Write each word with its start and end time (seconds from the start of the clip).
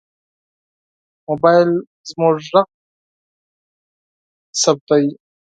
موبایل 1.27 1.69
زموږ 2.09 2.35
غږ 2.51 2.67
ثبتوي. 4.61 5.09